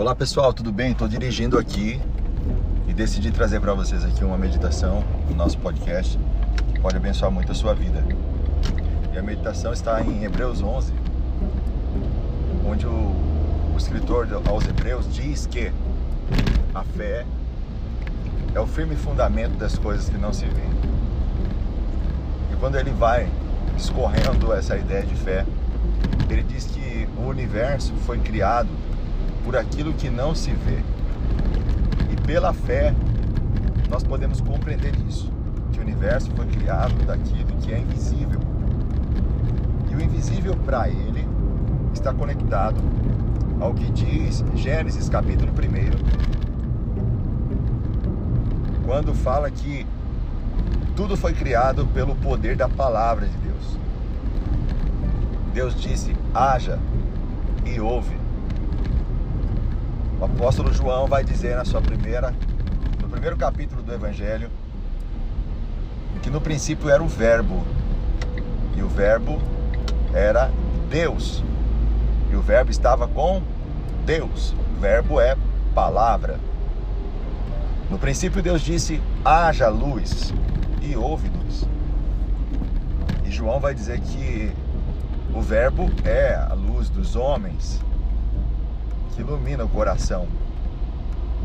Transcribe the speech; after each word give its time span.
Olá 0.00 0.14
pessoal, 0.14 0.50
tudo 0.54 0.72
bem? 0.72 0.92
Estou 0.92 1.06
dirigindo 1.06 1.58
aqui 1.58 2.00
e 2.88 2.94
decidi 2.94 3.30
trazer 3.30 3.60
para 3.60 3.74
vocês 3.74 4.02
aqui 4.02 4.24
uma 4.24 4.38
meditação 4.38 5.04
no 5.28 5.36
nosso 5.36 5.58
podcast 5.58 6.18
que 6.72 6.80
pode 6.80 6.96
abençoar 6.96 7.30
muito 7.30 7.52
a 7.52 7.54
sua 7.54 7.74
vida. 7.74 8.02
E 9.12 9.18
a 9.18 9.22
meditação 9.22 9.74
está 9.74 10.00
em 10.00 10.24
Hebreus 10.24 10.62
11, 10.62 10.94
onde 12.66 12.86
o, 12.86 12.90
o 12.90 13.74
escritor 13.76 14.26
aos 14.48 14.66
Hebreus 14.66 15.04
diz 15.12 15.44
que 15.44 15.70
a 16.74 16.82
fé 16.82 17.26
é 18.54 18.58
o 18.58 18.66
firme 18.66 18.96
fundamento 18.96 19.58
das 19.58 19.76
coisas 19.76 20.08
que 20.08 20.16
não 20.16 20.32
se 20.32 20.46
veem. 20.46 20.70
E 22.54 22.56
quando 22.56 22.76
ele 22.76 22.90
vai 22.92 23.28
escorrendo 23.76 24.50
essa 24.54 24.78
ideia 24.78 25.04
de 25.04 25.14
fé, 25.14 25.44
ele 26.30 26.42
diz 26.42 26.64
que 26.64 27.06
o 27.18 27.28
universo 27.28 27.92
foi 28.06 28.18
criado 28.18 28.70
por 29.44 29.56
aquilo 29.56 29.92
que 29.92 30.08
não 30.08 30.34
se 30.34 30.50
vê. 30.50 30.78
E 32.12 32.16
pela 32.26 32.52
fé, 32.52 32.94
nós 33.88 34.02
podemos 34.02 34.40
compreender 34.40 34.92
isso, 35.08 35.30
que 35.72 35.78
o 35.78 35.82
universo 35.82 36.30
foi 36.36 36.46
criado 36.46 36.94
daquilo 37.04 37.56
que 37.60 37.72
é 37.72 37.78
invisível. 37.78 38.40
E 39.90 39.94
o 39.94 40.00
invisível 40.00 40.56
para 40.56 40.88
ele 40.88 41.26
está 41.92 42.12
conectado 42.12 42.80
ao 43.60 43.74
que 43.74 43.90
diz 43.92 44.44
Gênesis 44.54 45.08
capítulo 45.08 45.50
1, 45.52 45.54
quando 48.86 49.14
fala 49.14 49.50
que 49.50 49.86
tudo 50.96 51.16
foi 51.16 51.32
criado 51.32 51.86
pelo 51.86 52.14
poder 52.16 52.56
da 52.56 52.68
palavra 52.68 53.26
de 53.26 53.36
Deus. 53.38 53.78
Deus 55.52 55.74
disse: 55.74 56.14
haja 56.34 56.78
e 57.64 57.80
ouve. 57.80 58.16
O 60.20 60.26
apóstolo 60.26 60.70
João 60.70 61.06
vai 61.06 61.24
dizer 61.24 61.56
na 61.56 61.64
sua 61.64 61.80
primeira, 61.80 62.34
no 63.00 63.08
primeiro 63.08 63.38
capítulo 63.38 63.82
do 63.82 63.90
Evangelho, 63.90 64.50
que 66.22 66.28
no 66.28 66.42
princípio 66.42 66.90
era 66.90 67.02
o 67.02 67.08
Verbo, 67.08 67.64
e 68.76 68.82
o 68.82 68.88
Verbo 68.88 69.40
era 70.12 70.50
Deus, 70.90 71.42
e 72.30 72.36
o 72.36 72.42
Verbo 72.42 72.70
estava 72.70 73.08
com 73.08 73.42
Deus. 74.04 74.54
O 74.76 74.78
Verbo 74.78 75.18
é 75.18 75.38
palavra. 75.74 76.38
No 77.88 77.98
princípio, 77.98 78.42
Deus 78.42 78.60
disse: 78.60 79.00
haja 79.24 79.68
luz, 79.70 80.34
e 80.82 80.94
houve 80.94 81.30
luz. 81.30 81.66
E 83.24 83.30
João 83.30 83.58
vai 83.58 83.72
dizer 83.72 83.98
que 84.00 84.52
o 85.34 85.40
Verbo 85.40 85.90
é 86.04 86.34
a 86.34 86.52
luz 86.52 86.90
dos 86.90 87.16
homens 87.16 87.80
que 89.20 89.32
ilumina 89.32 89.64
o 89.64 89.68
coração 89.68 90.26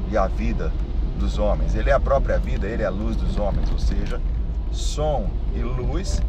e 0.09 0.17
a 0.17 0.27
vida 0.27 0.71
dos 1.19 1.37
homens. 1.37 1.75
Ele 1.75 1.89
é 1.89 1.93
a 1.93 1.99
própria 1.99 2.37
vida, 2.39 2.67
ele 2.67 2.83
é 2.83 2.85
a 2.85 2.89
luz 2.89 3.15
dos 3.15 3.37
homens, 3.37 3.69
ou 3.71 3.79
seja, 3.79 4.21
som 4.71 5.29
e 5.53 5.59
luz 5.59 6.21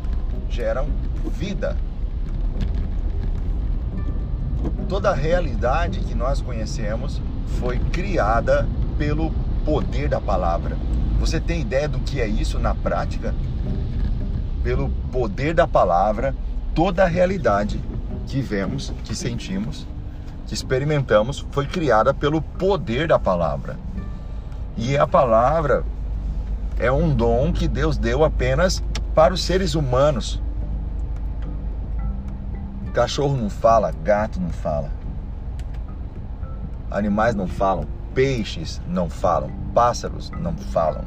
geram 0.51 0.87
vida. 1.31 1.77
Toda 4.89 5.11
a 5.11 5.15
realidade 5.15 6.01
que 6.01 6.15
nós 6.15 6.41
conhecemos 6.41 7.21
foi 7.61 7.79
criada 7.79 8.69
pelo 8.99 9.31
poder 9.65 10.09
da 10.09 10.21
palavra. 10.21 10.77
Você 11.19 11.41
tem 11.41 11.61
ideia 11.61 11.89
do 11.89 11.99
que 12.01 12.21
é 12.21 12.27
isso 12.27 12.59
na 12.59 12.75
prática? 12.75 13.35
Pelo 14.63 14.91
poder 15.13 15.55
da 15.55 15.67
palavra, 15.67 16.35
toda 16.75 17.05
a 17.05 17.09
realidade 17.09 17.81
que 18.27 18.41
vemos, 18.41 18.93
que 19.05 19.15
sentimos, 19.15 19.87
que 20.47 20.55
experimentamos 20.55 21.45
foi 21.51 21.67
criada 21.67 22.15
pelo 22.15 22.41
poder 22.41 23.09
da 23.09 23.19
palavra. 23.19 23.77
E 24.77 24.97
a 24.97 25.07
palavra 25.07 25.85
é 26.79 26.91
um 26.91 27.13
dom 27.15 27.53
que 27.53 27.67
Deus 27.67 27.99
deu 27.99 28.25
apenas 28.25 28.83
para 29.15 29.35
os 29.35 29.43
seres 29.43 29.75
humanos. 29.75 30.41
Cachorro 32.95 33.37
não 33.37 33.51
fala, 33.51 33.93
gato 34.05 34.41
não 34.41 34.51
fala. 34.51 34.91
Animais 36.91 37.35
não 37.35 37.47
falam, 37.47 37.85
peixes 38.15 38.81
não 38.87 39.11
falam, 39.11 39.51
pássaros 39.75 40.31
não 40.31 40.57
falam. 40.57 41.05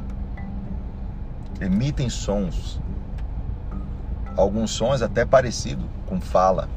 Emitem 1.60 2.08
sons. 2.08 2.80
Alguns 4.36 4.70
sons 4.70 5.02
até 5.02 5.24
parecido 5.24 5.84
com 6.06 6.20
fala, 6.20 6.68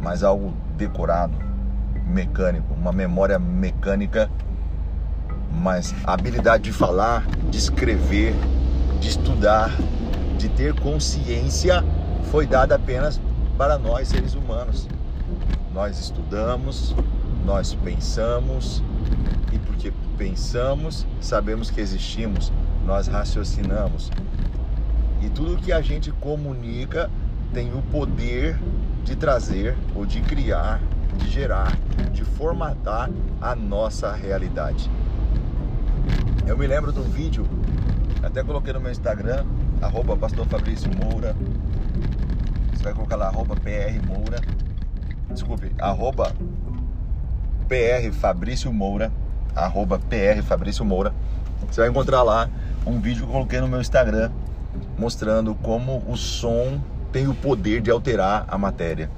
mas 0.00 0.22
algo 0.22 0.52
decorado 0.76 1.49
mecânico, 2.10 2.74
uma 2.74 2.92
memória 2.92 3.38
mecânica, 3.38 4.30
mas 5.52 5.94
a 6.04 6.14
habilidade 6.14 6.64
de 6.64 6.72
falar, 6.72 7.26
de 7.50 7.58
escrever, 7.58 8.34
de 9.00 9.08
estudar, 9.08 9.70
de 10.36 10.48
ter 10.48 10.74
consciência 10.74 11.84
foi 12.30 12.46
dada 12.46 12.74
apenas 12.74 13.20
para 13.56 13.78
nós 13.78 14.08
seres 14.08 14.34
humanos. 14.34 14.88
Nós 15.72 15.98
estudamos, 15.98 16.94
nós 17.44 17.74
pensamos 17.74 18.82
e 19.52 19.58
porque 19.58 19.92
pensamos, 20.16 21.06
sabemos 21.20 21.70
que 21.70 21.80
existimos, 21.80 22.52
nós 22.84 23.06
raciocinamos. 23.06 24.10
E 25.22 25.28
tudo 25.28 25.56
que 25.58 25.72
a 25.72 25.80
gente 25.80 26.10
comunica 26.12 27.10
tem 27.52 27.72
o 27.74 27.82
poder 27.82 28.58
de 29.04 29.16
trazer 29.16 29.76
ou 29.94 30.06
de 30.06 30.20
criar 30.20 30.80
de 31.16 31.28
gerar, 31.28 31.76
de 32.12 32.24
formatar 32.24 33.10
a 33.40 33.54
nossa 33.54 34.12
realidade. 34.12 34.90
Eu 36.46 36.56
me 36.56 36.66
lembro 36.66 36.92
de 36.92 36.98
um 36.98 37.04
vídeo, 37.04 37.46
até 38.22 38.42
coloquei 38.42 38.72
no 38.72 38.80
meu 38.80 38.90
Instagram, 38.90 39.44
arroba 39.80 40.16
Pastor 40.16 40.46
Fabrício 40.46 40.90
Moura. 40.94 41.36
Você 42.72 42.84
vai 42.84 42.94
colocar 42.94 43.16
lá, 43.16 43.26
arroba 43.26 43.54
PR 43.56 44.04
Moura. 44.06 44.40
Desculpe, 45.30 45.70
arroba 45.78 46.34
PR 47.68 48.12
Fabrício 48.12 48.72
Moura. 48.72 49.12
Arroba 49.54 49.98
PR 49.98 50.42
Fabrício 50.42 50.84
Moura. 50.84 51.12
Você 51.70 51.80
vai 51.80 51.90
encontrar 51.90 52.22
lá 52.22 52.48
um 52.86 53.00
vídeo 53.00 53.24
que 53.24 53.28
eu 53.28 53.32
coloquei 53.32 53.60
no 53.60 53.68
meu 53.68 53.80
Instagram 53.80 54.30
mostrando 54.98 55.54
como 55.54 56.02
o 56.06 56.16
som 56.16 56.80
tem 57.12 57.26
o 57.28 57.34
poder 57.34 57.80
de 57.80 57.90
alterar 57.90 58.44
a 58.48 58.58
matéria. 58.58 59.10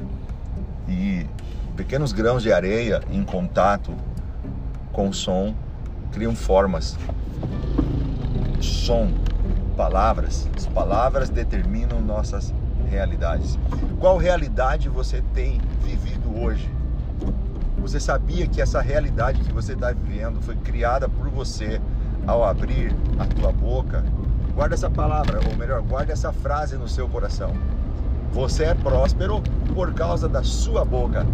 E 0.88 1.26
Pequenos 1.76 2.12
grãos 2.12 2.42
de 2.42 2.52
areia 2.52 3.00
em 3.10 3.24
contato 3.24 3.94
com 4.92 5.08
o 5.08 5.14
som 5.14 5.54
criam 6.12 6.36
formas. 6.36 6.98
Som, 8.60 9.10
palavras. 9.74 10.48
As 10.54 10.66
palavras 10.66 11.30
determinam 11.30 11.98
nossas 12.00 12.52
realidades. 12.90 13.58
Qual 13.98 14.18
realidade 14.18 14.90
você 14.90 15.22
tem 15.32 15.60
vivido 15.82 16.38
hoje? 16.38 16.70
Você 17.78 17.98
sabia 17.98 18.46
que 18.46 18.60
essa 18.60 18.82
realidade 18.82 19.40
que 19.40 19.52
você 19.52 19.72
está 19.72 19.92
vivendo 19.92 20.42
foi 20.42 20.54
criada 20.56 21.08
por 21.08 21.30
você 21.30 21.80
ao 22.26 22.44
abrir 22.44 22.94
a 23.18 23.24
tua 23.24 23.50
boca? 23.50 24.04
Guarda 24.54 24.74
essa 24.74 24.90
palavra, 24.90 25.40
ou 25.48 25.56
melhor, 25.56 25.80
guarda 25.80 26.12
essa 26.12 26.32
frase 26.32 26.76
no 26.76 26.86
seu 26.86 27.08
coração. 27.08 27.50
Você 28.32 28.64
é 28.64 28.74
próspero 28.74 29.42
por 29.74 29.92
causa 29.92 30.26
da 30.26 30.42
sua 30.42 30.84
boca. 30.84 31.26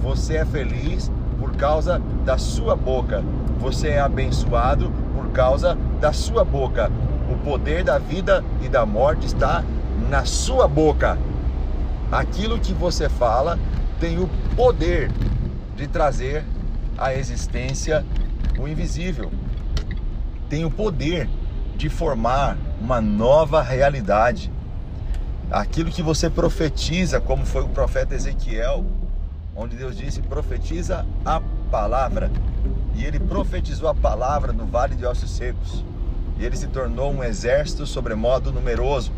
Você 0.00 0.36
é 0.36 0.44
feliz 0.44 1.10
por 1.38 1.56
causa 1.56 1.98
da 2.26 2.36
sua 2.36 2.76
boca. 2.76 3.24
Você 3.58 3.88
é 3.88 4.00
abençoado 4.00 4.92
por 5.14 5.30
causa 5.30 5.78
da 5.98 6.12
sua 6.12 6.44
boca. 6.44 6.90
O 7.30 7.38
poder 7.38 7.82
da 7.82 7.98
vida 7.98 8.44
e 8.60 8.68
da 8.68 8.84
morte 8.84 9.26
está 9.26 9.64
na 10.10 10.26
sua 10.26 10.68
boca. 10.68 11.16
Aquilo 12.10 12.58
que 12.58 12.74
você 12.74 13.08
fala 13.08 13.58
tem 13.98 14.18
o 14.18 14.28
poder 14.54 15.10
de 15.74 15.86
trazer 15.86 16.44
à 16.98 17.14
existência 17.14 18.04
o 18.58 18.68
invisível. 18.68 19.30
Tem 20.50 20.66
o 20.66 20.70
poder 20.70 21.30
de 21.76 21.88
formar 21.88 22.58
uma 22.78 23.00
nova 23.00 23.62
realidade. 23.62 24.52
Aquilo 25.52 25.90
que 25.90 26.02
você 26.02 26.30
profetiza, 26.30 27.20
como 27.20 27.44
foi 27.44 27.62
o 27.62 27.68
profeta 27.68 28.14
Ezequiel, 28.14 28.86
onde 29.54 29.76
Deus 29.76 29.94
disse: 29.94 30.22
profetiza 30.22 31.04
a 31.26 31.42
palavra. 31.70 32.30
E 32.94 33.04
ele 33.04 33.20
profetizou 33.20 33.86
a 33.86 33.94
palavra 33.94 34.50
no 34.50 34.64
vale 34.64 34.94
de 34.94 35.04
ossos 35.04 35.30
secos. 35.30 35.84
E 36.38 36.44
ele 36.46 36.56
se 36.56 36.68
tornou 36.68 37.12
um 37.12 37.22
exército 37.22 37.84
sobremodo 37.86 38.50
numeroso. 38.50 39.12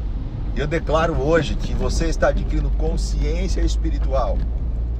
E 0.56 0.60
eu 0.60 0.66
declaro 0.66 1.14
hoje 1.22 1.54
que 1.54 1.72
você 1.72 2.06
está 2.06 2.28
adquirindo 2.28 2.68
consciência 2.70 3.60
espiritual 3.60 4.36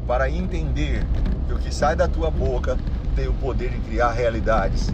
para 0.07 0.31
entender 0.31 1.05
que 1.49 1.53
o 1.53 1.59
que 1.59 1.75
sai 1.75 1.97
da 1.97 2.07
tua 2.07 2.31
boca 2.31 2.79
tem 3.17 3.27
o 3.27 3.35
poder 3.35 3.71
de 3.71 3.79
criar 3.79 4.13
realidades. 4.13 4.89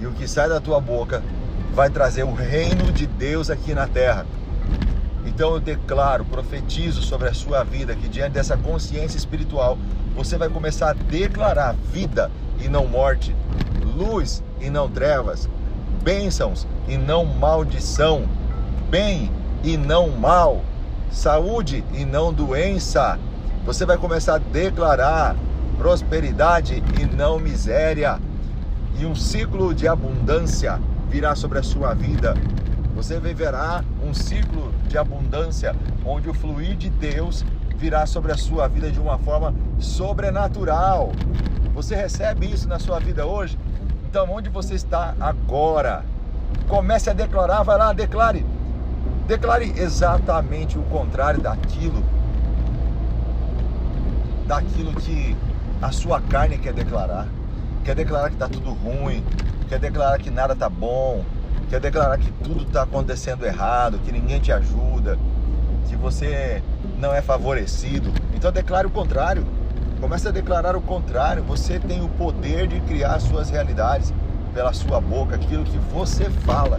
E 0.00 0.06
o 0.06 0.12
que 0.12 0.28
sai 0.28 0.48
da 0.48 0.60
tua 0.60 0.80
boca 0.80 1.24
vai 1.74 1.90
trazer 1.90 2.22
o 2.22 2.32
reino 2.32 2.92
de 2.92 3.04
Deus 3.04 3.50
aqui 3.50 3.74
na 3.74 3.88
terra. 3.88 4.24
Então 5.34 5.54
eu 5.54 5.60
declaro, 5.60 6.24
profetizo 6.26 7.02
sobre 7.02 7.28
a 7.28 7.34
sua 7.34 7.64
vida 7.64 7.94
que 7.94 8.06
diante 8.06 8.32
dessa 8.32 8.56
consciência 8.56 9.16
espiritual 9.16 9.78
você 10.14 10.36
vai 10.36 10.50
começar 10.50 10.90
a 10.90 10.92
declarar 10.92 11.74
vida 11.90 12.30
e 12.60 12.68
não 12.68 12.86
morte, 12.86 13.34
luz 13.96 14.42
e 14.60 14.68
não 14.68 14.90
trevas, 14.90 15.48
bênçãos 16.02 16.66
e 16.86 16.98
não 16.98 17.24
maldição, 17.24 18.28
bem 18.90 19.32
e 19.64 19.76
não 19.78 20.10
mal, 20.10 20.62
saúde 21.10 21.82
e 21.94 22.04
não 22.04 22.32
doença. 22.32 23.18
Você 23.64 23.86
vai 23.86 23.96
começar 23.96 24.34
a 24.34 24.38
declarar 24.38 25.34
prosperidade 25.78 26.82
e 27.00 27.06
não 27.06 27.38
miséria. 27.38 28.20
E 28.98 29.06
um 29.06 29.14
ciclo 29.14 29.74
de 29.74 29.88
abundância 29.88 30.78
virá 31.08 31.34
sobre 31.34 31.58
a 31.58 31.62
sua 31.62 31.94
vida. 31.94 32.34
Você 32.94 33.18
viverá 33.18 33.82
um 34.04 34.12
ciclo 34.12 34.72
de 34.86 34.98
abundância 34.98 35.74
onde 36.04 36.28
o 36.28 36.34
fluir 36.34 36.76
de 36.76 36.90
Deus 36.90 37.44
virá 37.76 38.06
sobre 38.06 38.32
a 38.32 38.36
sua 38.36 38.68
vida 38.68 38.90
de 38.90 39.00
uma 39.00 39.18
forma 39.18 39.54
sobrenatural. 39.78 41.10
Você 41.74 41.96
recebe 41.96 42.46
isso 42.46 42.68
na 42.68 42.78
sua 42.78 43.00
vida 43.00 43.26
hoje? 43.26 43.58
Então, 44.08 44.30
onde 44.30 44.50
você 44.50 44.74
está 44.74 45.14
agora? 45.18 46.04
Comece 46.68 47.08
a 47.08 47.14
declarar, 47.14 47.62
vai 47.62 47.78
lá, 47.78 47.92
declare. 47.92 48.44
Declare 49.26 49.72
exatamente 49.76 50.78
o 50.78 50.82
contrário 50.82 51.40
daquilo 51.40 52.04
daquilo 54.46 54.92
que 54.94 55.34
a 55.80 55.90
sua 55.90 56.20
carne 56.20 56.58
quer 56.58 56.74
declarar. 56.74 57.26
Quer 57.84 57.94
declarar 57.94 58.28
que 58.28 58.34
está 58.34 58.48
tudo 58.48 58.72
ruim, 58.72 59.24
quer 59.68 59.78
declarar 59.78 60.18
que 60.18 60.30
nada 60.30 60.52
está 60.52 60.68
bom, 60.68 61.24
quer 61.72 61.80
declarar 61.80 62.18
que 62.18 62.30
tudo 62.44 62.64
está 62.64 62.82
acontecendo 62.82 63.46
errado, 63.46 63.98
que 64.00 64.12
ninguém 64.12 64.38
te 64.38 64.52
ajuda, 64.52 65.18
que 65.88 65.96
você 65.96 66.62
não 66.98 67.14
é 67.14 67.22
favorecido. 67.22 68.12
Então 68.34 68.52
declare 68.52 68.86
o 68.86 68.90
contrário. 68.90 69.46
Comece 69.98 70.28
a 70.28 70.30
declarar 70.30 70.76
o 70.76 70.82
contrário. 70.82 71.42
Você 71.44 71.78
tem 71.78 72.04
o 72.04 72.10
poder 72.10 72.68
de 72.68 72.78
criar 72.80 73.18
suas 73.20 73.48
realidades 73.48 74.12
pela 74.52 74.74
sua 74.74 75.00
boca. 75.00 75.36
Aquilo 75.36 75.64
que 75.64 75.78
você 75.78 76.28
fala 76.44 76.78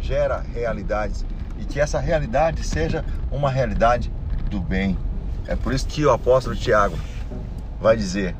gera 0.00 0.44
realidades 0.52 1.24
e 1.56 1.64
que 1.64 1.78
essa 1.78 2.00
realidade 2.00 2.64
seja 2.64 3.04
uma 3.30 3.48
realidade 3.48 4.12
do 4.50 4.58
bem. 4.58 4.98
É 5.46 5.54
por 5.54 5.72
isso 5.72 5.86
que 5.86 6.04
o 6.04 6.10
apóstolo 6.10 6.56
Tiago 6.56 6.98
vai 7.80 7.96
dizer 7.96 8.34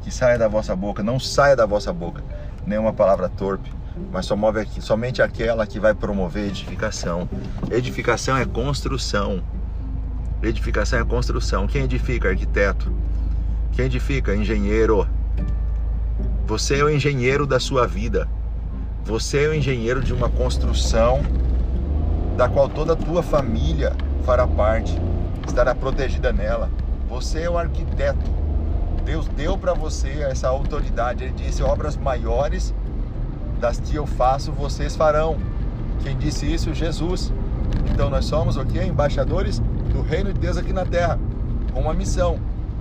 que 0.00 0.10
saia 0.10 0.38
da 0.38 0.48
vossa 0.48 0.74
boca, 0.74 1.02
não 1.02 1.20
saia 1.20 1.54
da 1.54 1.66
vossa 1.66 1.92
boca 1.92 2.24
nenhuma 2.66 2.94
palavra 2.94 3.28
torpe, 3.28 3.70
mas 4.10 4.26
só 4.26 4.36
move 4.36 4.60
aqui, 4.60 4.80
somente 4.80 5.22
aquela 5.22 5.66
que 5.66 5.80
vai 5.80 5.94
promover 5.94 6.48
edificação. 6.48 7.28
Edificação 7.70 8.36
é 8.36 8.44
construção. 8.44 9.42
Edificação 10.42 10.98
é 10.98 11.04
construção. 11.04 11.66
Quem 11.66 11.84
edifica? 11.84 12.28
Arquiteto. 12.28 12.92
Quem 13.72 13.86
edifica? 13.86 14.34
Engenheiro. 14.34 15.06
Você 16.46 16.78
é 16.78 16.84
o 16.84 16.90
engenheiro 16.90 17.46
da 17.46 17.60
sua 17.60 17.86
vida. 17.86 18.28
Você 19.04 19.44
é 19.44 19.48
o 19.48 19.54
engenheiro 19.54 20.02
de 20.02 20.12
uma 20.12 20.28
construção 20.28 21.22
da 22.36 22.48
qual 22.48 22.68
toda 22.68 22.92
a 22.92 22.96
tua 22.96 23.22
família 23.22 23.94
fará 24.24 24.46
parte, 24.46 24.96
estará 25.46 25.74
protegida 25.74 26.32
nela. 26.32 26.70
Você 27.08 27.42
é 27.42 27.50
o 27.50 27.58
arquiteto. 27.58 28.30
Deus 29.04 29.26
deu 29.28 29.58
para 29.58 29.74
você 29.74 30.08
essa 30.22 30.48
autoridade. 30.48 31.24
Ele 31.24 31.32
disse: 31.32 31.62
obras 31.62 31.96
maiores 31.96 32.74
das 33.62 33.78
que 33.78 33.94
eu 33.94 34.04
faço, 34.04 34.50
vocês 34.50 34.96
farão. 34.96 35.38
Quem 36.02 36.18
disse 36.18 36.52
isso? 36.52 36.74
Jesus. 36.74 37.32
Então 37.92 38.10
nós 38.10 38.24
somos 38.24 38.56
o 38.56 38.66
que? 38.66 38.82
Embaixadores 38.82 39.60
do 39.92 40.02
reino 40.02 40.32
de 40.32 40.40
Deus 40.40 40.56
aqui 40.56 40.72
na 40.72 40.84
terra, 40.84 41.16
com 41.72 41.80
uma 41.80 41.94
missão 41.94 42.40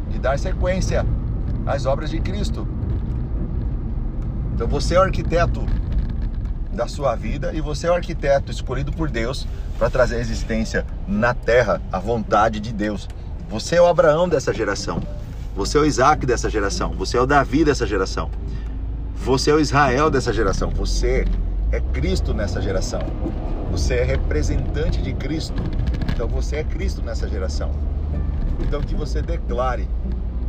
de 0.10 0.18
dar 0.18 0.40
sequência 0.40 1.06
às 1.68 1.86
obras 1.86 2.10
de 2.10 2.20
Cristo. 2.20 2.68
Então 4.56 4.68
você 4.68 4.96
é 4.96 5.00
o 5.00 5.04
arquiteto 5.04 5.64
da 6.74 6.88
sua 6.88 7.16
vida 7.16 7.54
e 7.54 7.62
você 7.62 7.86
é 7.86 7.92
o 7.92 7.94
arquiteto 7.94 8.52
escolhido 8.52 8.92
por 8.92 9.08
Deus 9.08 9.46
para 9.78 9.88
trazer 9.88 10.16
a 10.16 10.20
existência 10.20 10.84
na 11.08 11.36
terra 11.36 11.80
a 11.92 12.00
vontade 12.00 12.60
de 12.60 12.74
Deus. 12.74 13.08
Você 13.52 13.76
é 13.76 13.82
o 13.82 13.86
Abraão 13.86 14.28
dessa 14.28 14.52
geração. 14.52 15.00
Você 15.56 15.78
é 15.78 15.82
o 15.82 15.86
Isaac 15.86 16.26
dessa 16.26 16.50
geração. 16.50 16.94
Você 16.94 17.18
é 17.18 17.22
o 17.22 17.28
Davi 17.28 17.64
dessa 17.64 17.86
geração. 17.86 18.32
Você 19.24 19.52
é 19.52 19.54
o 19.54 19.60
Israel 19.60 20.10
dessa 20.10 20.34
geração. 20.34 20.72
Você 20.72 21.26
é 21.72 21.80
Cristo 21.80 22.34
nessa 22.34 22.60
geração. 22.60 23.02
Você 23.70 23.94
é 23.94 24.04
representante 24.04 25.00
de 25.00 25.14
Cristo. 25.14 25.62
Então 26.12 26.28
você 26.28 26.56
é 26.56 26.64
Cristo 26.64 27.04
nessa 27.04 27.30
geração. 27.30 27.72
Então 28.60 28.82
que 28.82 28.96
você 28.96 29.22
declare. 29.22 29.88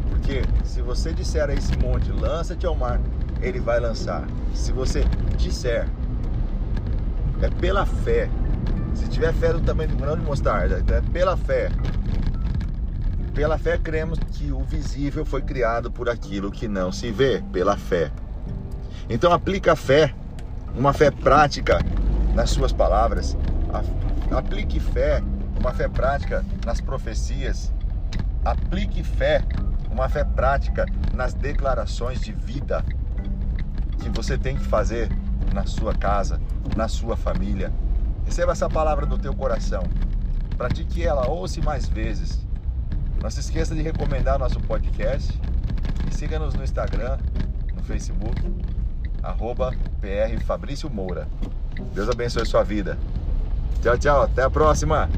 Porque 0.09 0.43
se 0.65 0.81
você 0.81 1.13
disser 1.13 1.51
a 1.51 1.53
esse 1.53 1.77
monte, 1.77 2.11
lança-te 2.11 2.65
ao 2.65 2.75
mar, 2.75 2.99
ele 3.43 3.61
vai 3.61 3.79
lançar. 3.79 4.27
Se 4.55 4.73
você 4.73 5.05
disser, 5.37 5.87
é 7.43 7.51
pela 7.51 7.85
fé. 7.85 8.31
Se 8.95 9.07
tiver 9.07 9.35
fé 9.35 9.53
do 9.53 9.61
tamanho 9.61 9.91
do 9.91 9.97
grão 9.97 10.17
de 10.17 10.23
mostarda, 10.25 10.83
é 10.95 11.01
pela 11.13 11.37
fé. 11.37 11.71
Pela 13.35 13.59
fé 13.59 13.77
cremos 13.77 14.19
que 14.31 14.51
o 14.51 14.65
visível 14.65 15.27
foi 15.27 15.43
criado 15.43 15.91
por 15.91 16.09
aquilo 16.09 16.51
que 16.51 16.67
não 16.67 16.91
se 16.91 17.11
vê, 17.11 17.43
pela 17.53 17.77
fé. 17.77 18.11
Então 19.09 19.33
aplica 19.33 19.73
a 19.73 19.77
fé, 19.77 20.15
uma 20.75 20.93
fé 20.93 21.11
prática 21.11 21.79
nas 22.35 22.51
suas 22.51 22.73
palavras. 22.73 23.37
Aplique 24.31 24.81
fé, 24.81 25.23
uma 25.59 25.73
fé 25.73 25.89
prática 25.89 26.45
nas 26.65 26.81
profecias. 26.81 27.73
Aplique 28.45 29.03
fé, 29.03 29.43
uma 29.91 30.09
fé 30.09 30.25
prática 30.25 30.87
nas 31.15 31.35
declarações 31.35 32.21
de 32.21 32.33
vida 32.33 32.85
que 34.01 34.09
você 34.09 34.37
tem 34.37 34.57
que 34.57 34.65
fazer 34.65 35.09
na 35.53 35.67
sua 35.67 35.95
casa, 35.95 36.41
na 36.77 36.89
sua 36.89 37.17
família. 37.17 37.73
Receba 38.25 38.53
essa 38.53 38.69
palavra 38.69 39.07
no 39.07 39.19
teu 39.19 39.35
coração. 39.35 39.85
Pratique 40.57 41.05
ela, 41.05 41.29
ouça 41.29 41.61
mais 41.61 41.89
vezes. 41.89 42.41
Não 43.23 43.31
se 43.31 43.41
esqueça 43.41 43.75
de 43.75 43.83
recomendar 43.83 44.39
nosso 44.39 44.59
podcast 44.61 45.39
e 46.11 46.15
siga-nos 46.15 46.55
no 46.55 46.65
Instagram, 46.65 47.19
no 47.75 47.83
Facebook 47.83 48.43
arroba 49.23 49.73
PR 50.01 50.39
Fabrício 50.45 50.91
Moura. 50.91 51.27
Deus 51.95 52.09
abençoe 52.09 52.47
sua 52.47 52.63
vida. 52.63 52.99
Tchau, 53.81 53.99
tchau. 53.99 54.23
Até 54.23 54.43
a 54.43 54.51
próxima. 54.51 55.09